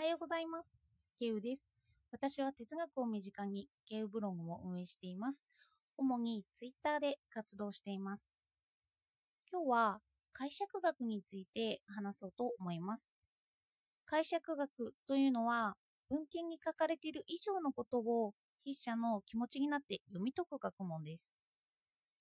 [0.00, 0.78] はようございます。
[1.18, 1.66] ケウです。
[2.10, 5.44] 私は哲学を身近にケウブログも運営しています。
[5.98, 8.30] 主にツイッターで活動しています。
[9.52, 10.00] 今日は
[10.32, 13.12] 解釈学について話そうと思います。
[14.06, 15.74] 解釈学というのは
[16.08, 18.32] 文献に書かれている以上のことを
[18.64, 21.30] 筆者の気持ちになって読み解く学問です。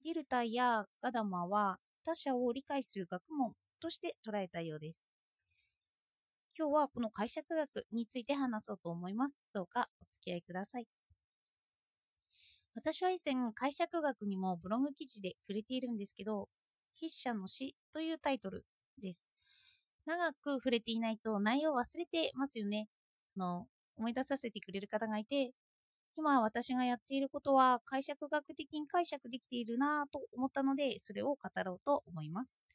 [0.03, 5.07] デルタイやガダマは他者を理解する学問として捉えたようです。
[6.59, 9.35] 今日はこの解釈学について話そうと思います。
[9.53, 10.87] どうかお付き合いください。
[12.75, 16.49] 私は以前解釈学にもブログ記事で触れているんですけど、
[16.99, 18.65] 筆者の詩というタイトル
[19.01, 19.31] です。
[20.05, 22.89] 長く触れていないと内容を忘れてますよね。
[23.37, 25.53] の思い出させてくれる方がいて、
[26.17, 32.68] 今私がやっていることは解釈学的に解釈できているなぁと思ったので、それを語ろうと思います。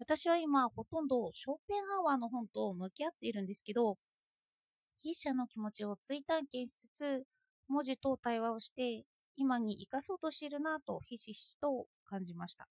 [0.00, 3.98] 私は今、ほとんどショーペンハワーの本と向き合っているんですけど、
[5.02, 7.24] 筆者の気持ちを追体験しつつ、
[7.68, 9.04] 文字と対話をして、
[9.36, 12.66] 今に生かそうとしているなとひしひしと感じました。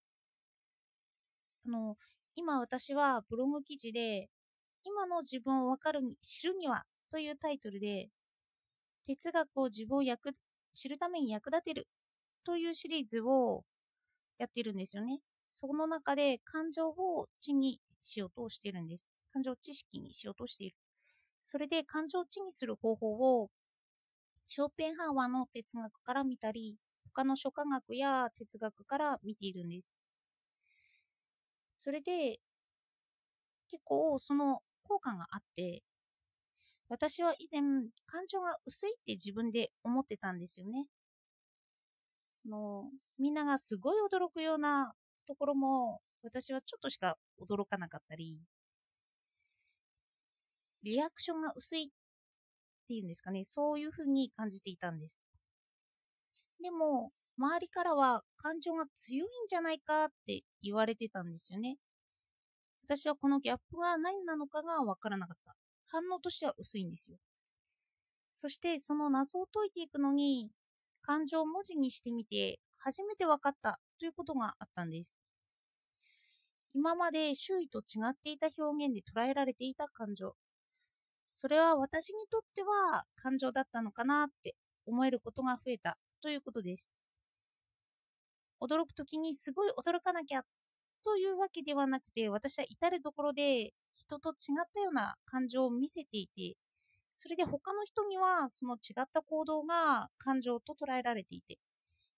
[1.68, 1.98] あの、
[2.34, 4.28] 今私はブログ記事で、
[4.84, 8.10] 今の自分をわかるに、知るにはというタイトルで、
[9.06, 10.34] 哲学を自分を役
[10.74, 11.88] 知るために役立てる
[12.44, 13.66] というシリーズを
[14.40, 15.20] やっているんですよね。
[15.50, 19.12] その中で感情を知にしようとしているんです。
[19.34, 20.76] 感情知識にしようとしている。
[21.46, 23.52] それで感情を知にする方法を
[24.48, 26.78] ショーペンハーワーの哲学から見たり、
[27.14, 29.88] 他の諸科学や哲学から見ているんです。
[31.80, 32.40] それで、
[33.70, 35.82] 結構その効果があって、
[36.90, 37.62] 私は以前
[38.06, 40.88] 感情が薄いって自分で思ってたんですよね。
[42.46, 44.94] のみんながすごい驚くような
[45.30, 48.40] ところも私はちょっとしか驚かなかったり、
[50.82, 51.86] リアクションが薄いっ
[52.88, 55.20] ていうんですかね、そういうふうに感じていたんです。
[56.64, 61.78] でも、周りからは感情が強いんじゃないかって言われてたんですよね。
[62.86, 65.56] 私はこのギャップが何なのかがわからなかった。
[65.86, 67.18] 反応としては薄いんですよ。
[68.36, 70.50] そしてその謎を解いていくのに、
[71.04, 75.16] 感情を文字にしてみて初めて分かったということがあったんです。
[76.74, 80.36] 今まで周囲と違っていた表現で捉えられていた感情。
[81.28, 86.94] それは私にとっては感情だったのかなって思えることが増えたということです。
[88.62, 90.44] 驚くときにすごい驚かなきゃ
[91.04, 96.56] というわけではなくて、私は至るところで人と違ったような感情を見せていて、
[97.16, 101.58] それで他の人にはその違った行動が感情と捉えられていて、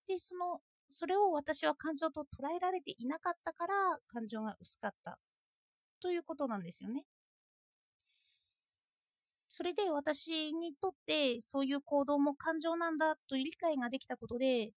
[0.08, 5.18] で、そのそれを私は感情と捉えられていなかったから感情が薄かった
[6.00, 7.04] ということなんですよね。
[9.48, 14.72] それで私にとってそういう行動も感情なんだという理解ができたことで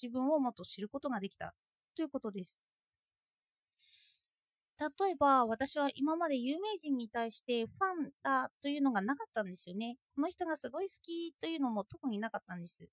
[0.00, 1.54] 自分をもっと知ることができた
[1.94, 2.62] ということです。
[4.78, 9.96] 例えば私は今まで有名人に対してファンだというのがなかったんですよね。
[10.14, 12.88] この人がすごい好きというのも特になかったんです。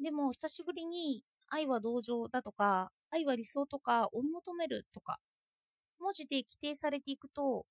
[0.00, 5.20] でも久しぶりに愛は同情だとか、愛は理想とか追い求めるとか、
[6.00, 7.66] 文字で規定されていくと、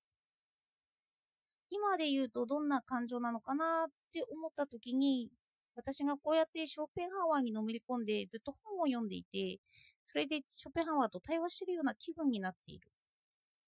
[1.70, 5.30] 今で言うとどんな感情なのかなって思った時に、
[5.76, 9.58] 私がこうやってショーペンハワーにのめり込んでずっと本を読んでいて、
[10.04, 12.88] それでショーペンハワーと対話してるような気分になっている。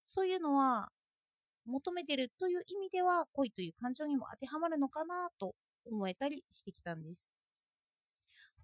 [0.05, 0.89] そういうのは、
[1.65, 7.25] 求めてるという意味では恋という感情にも当てはまるのかなと思えたりしてきたんです。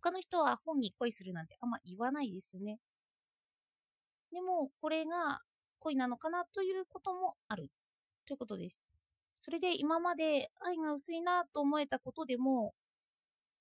[0.02, 2.80] 他の人は本に恋するなんてあんま言わないですよね。
[4.32, 5.42] でも、これが
[5.80, 7.70] 恋なのかなということもある
[8.26, 8.84] ということです。
[9.40, 12.74] それで今まで愛が薄いなと思えたことでも、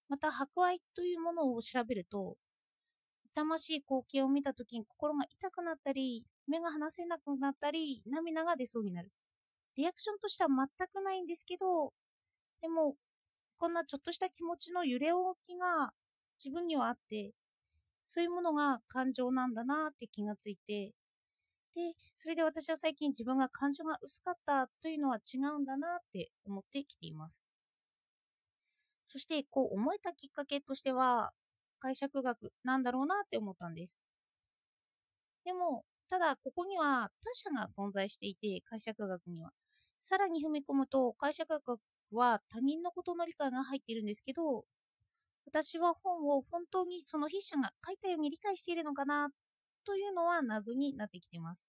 [0.08, 2.36] また博愛というものを調べると、
[3.32, 9.12] 痛ましい光景を見た時に心が痛くなったり、目が離せなくなったり、涙が出そうになる。
[9.76, 11.92] リアクションとしては全くないんですけど、
[12.60, 12.96] でも、
[13.58, 15.92] こんなちょっとした気持ちの揺れ動きが
[16.42, 17.32] 自分にはあって、
[18.04, 20.94] そういうものが感情なんだなって気がついて、
[21.74, 27.44] で、それで私は最近自分が感情が薄かったというのは違うんだなって思ってきています。
[29.06, 31.32] そして、こう思えたきっかけとしては、
[31.80, 34.00] 解釈学なんだろうなって思ったんです。
[35.44, 39.52] でも、ただここには他者が存在していて、解釈学には。
[40.00, 41.80] さらに踏み込むと、解釈学
[42.12, 44.64] は他人のことの理解が入っているんですけど、
[45.50, 49.30] 私は本を本当にその筆者が書いたように理解しているのかな
[49.86, 51.66] というのは謎になってきています。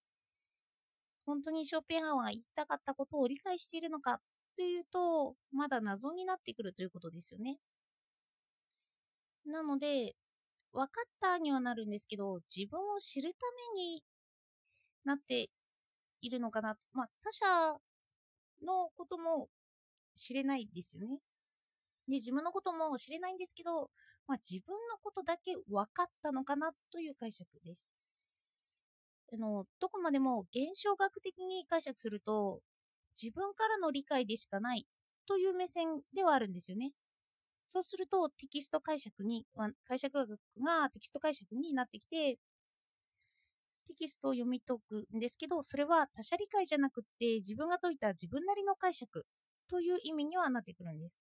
[1.25, 4.19] 本当にショーペンハワーが言いたかったことを理解しているのか
[4.57, 7.57] というと、まだ謎になってくるということですよね。
[9.45, 10.15] なので、
[10.73, 13.39] 分かったにはなるんですけど、自分を知るた
[13.77, 14.03] めに
[15.05, 15.49] なって
[16.19, 16.75] いるのかな。
[16.91, 17.45] まあ、他者
[18.65, 19.47] のことも
[20.15, 21.19] 知れないですよね。
[22.09, 23.89] で、自分のことも知れないんですけど、
[24.27, 27.91] まあ、自分のことだけ分かったのかなという解釈です。
[29.31, 32.61] あの、どこまでも現象学的に解釈すると、
[33.21, 34.87] 自分からの理解でしかない
[35.27, 36.93] という目線ではあるんですよね。
[37.67, 39.45] そうするとテキスト解釈に、
[39.87, 42.39] 解釈学がテキスト解釈になってきて、
[43.85, 49.25] テキストを読み解くんですけど、それは他者理解じゃなくって自分が解いた自分なりの解釈
[49.67, 51.19] という意味にはなってくるんです。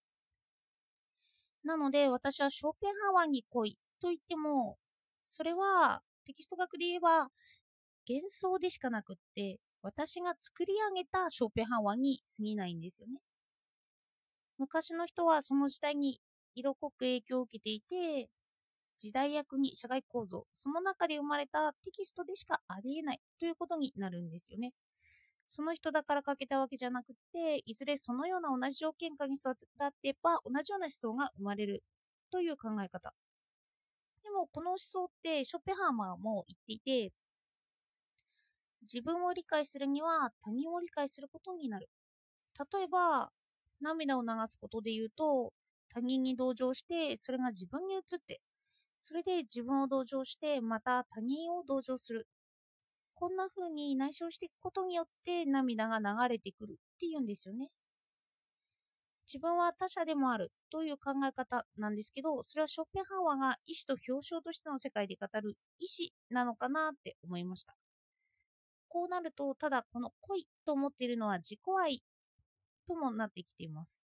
[1.69, 4.79] なので私はショーペンハワーに来いと言っても、
[5.27, 7.29] それはテキスト学で言えば
[8.09, 13.21] 幻想でしかなくって、私が作り上げたショーペンハワーに過ぎないんですよね。
[14.57, 16.19] 昔の人はその時代に
[16.55, 18.31] 色濃く影響を受けていて、
[18.99, 24.73] 時代役に社会構造、その中で生まれたテキストでしかありえないということになるんですよね。
[25.49, 29.57] その人だから書けたわけじゃなくて、いずれそのような同じ条件下に育
[30.03, 31.83] てば同じような思想が生まれる
[32.31, 33.15] という考え方。
[34.23, 37.13] でもこの思想ってショッペハーマーも言っていて、
[38.83, 41.89] 自分を理解するには他人を理解することになる。
[42.73, 43.31] 例えば、
[43.81, 45.53] 涙を流すことで言うと、
[45.89, 48.41] 他人に同情して、それが自分に移って、
[49.03, 52.29] それで自分を同情して、また他人を同情する。
[53.19, 57.69] こんな風に内省していくことによって涙が流れてくるっていうんですよね。
[59.27, 67.75] 自分は他者でもあるという考え方なんですけど、それはショッペンハワーが意志と表彰としての世界で語る意志なのかなって思いました。
[68.87, 72.01] こうなると、ただこの恋と思っているのは自己愛
[72.87, 74.05] ともなってきています。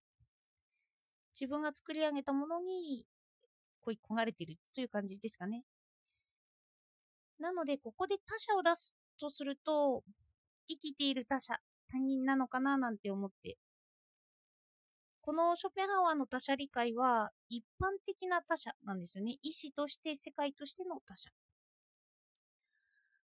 [1.33, 3.05] 自分が作り上げたものに
[3.81, 5.63] 恋焦がれているという感じですかね。
[7.39, 10.03] なので、ここで他者を出すとすると、
[10.67, 11.55] 生きている他者、
[11.91, 13.57] 他人なのかななんて思って。
[15.21, 19.37] このショペンハワーの他者理解は一般的な他者なんですよね。
[19.43, 21.29] 意思として世界としての他者。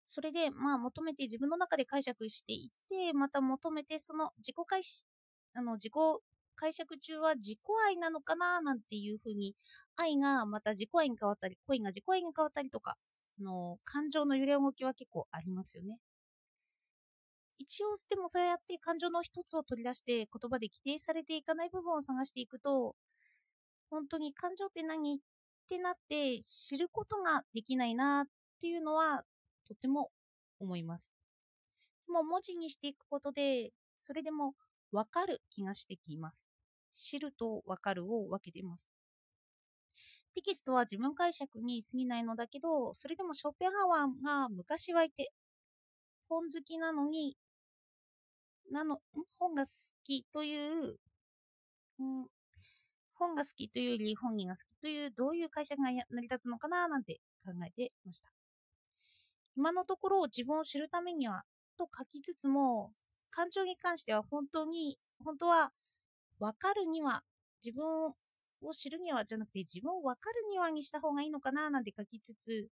[0.06, 4.80] それで、まあ、求めて自分の中で解釈していって、また求めて、その自己解
[5.54, 5.92] あの自己
[6.56, 7.58] 解釈中は自己
[7.88, 9.54] 愛なのかななんていうふうに、
[9.96, 12.96] 愛がまた自己愛に変わったり、恋が自己愛に変わったりとか、
[13.40, 15.98] の感情の揺れ動きは結構ありますよね。
[17.58, 22.94] 一応、でもそうやって感情の一つを取り出して言葉で規定されていかない部分を探していくと、
[23.90, 25.18] 本当に感情って何っ
[25.68, 28.26] てなって知ることができないなっ
[28.60, 29.24] ていうのは
[29.66, 30.10] とても
[30.60, 31.14] 思います。
[32.06, 34.54] でも文字にしていくことで、それでも
[34.92, 36.46] わかる気がしてきます。
[36.92, 38.93] 知るとわかるを分けています。
[40.34, 45.32] テキストは自分解釈に過ぎないのだけど、それでもショッペンハワーが昔はいて、
[46.28, 47.36] 本好きなのに、
[48.70, 49.00] なの、
[49.38, 49.72] 本が好
[50.04, 50.98] きという、
[52.00, 52.26] うん、
[53.14, 58.30] 本が好きというより本人が好きという、どういう解釈が成り立つのかななんて考えてました。
[59.56, 61.44] 今のところ自分を知るためには、
[61.78, 62.92] と書きつつも、
[63.30, 65.72] 感情に関しては本当に、本当は
[66.40, 67.22] 分かるには、
[67.64, 68.12] 自分
[68.66, 72.68] を知るにはじゃなくて自分を分かるにはにした方がいいのかななんて書きつつ、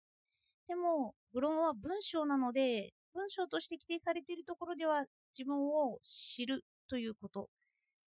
[0.68, 5.04] でも、ブログは文章なので、文章として規定されているところでは
[5.36, 7.48] 自分を知るということ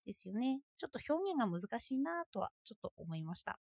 [0.05, 0.59] ですよね。
[0.77, 3.59] ちょっと表現が難しいなとはちょっと思いました。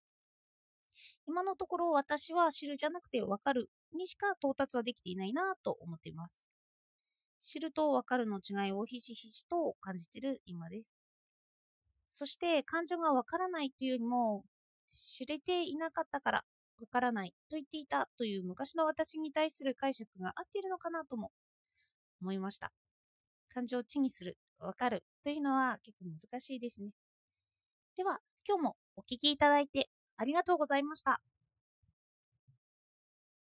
[1.27, 6.49] 今のところ私は知るじゃなくて分かるにしか到達はできていないなと思っています。
[7.41, 10.96] 知ると分かるの違いをひしひしと感じている今です。
[12.09, 14.45] そして感情がわからないというよりも
[14.89, 16.45] 知れていなかったから
[16.81, 21.31] わからないと言っていたという昔の私に対する解釈が合っているのかなとも
[22.21, 22.73] 思いました。
[23.49, 26.91] 感情を知にする、わかるというのは結構難しいですね。
[27.97, 31.21] では、今日もお聴きいただいてありがとうございました。